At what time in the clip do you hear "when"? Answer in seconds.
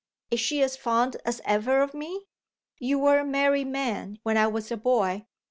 4.23-4.35